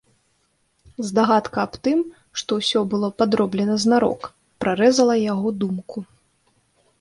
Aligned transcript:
Здагадка 1.09 1.57
аб 1.67 1.73
тым, 1.87 1.99
што 2.43 2.57
ўсё 2.61 2.79
было 2.95 3.09
падроблена 3.23 3.75
знарок, 3.85 4.21
прарэзала 4.67 5.15
яго 5.33 5.49
думку. 5.67 5.99